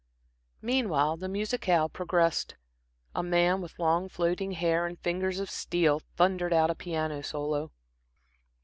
[0.63, 2.55] Meanwhile the musicale progressed.
[3.13, 7.71] A man with long, floating hair and fingers of steel thundered out a piano solo.